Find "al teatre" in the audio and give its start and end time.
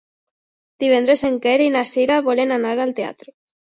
2.83-3.35